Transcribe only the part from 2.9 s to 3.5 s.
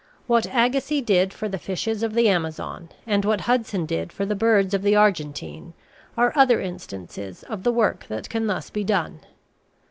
and what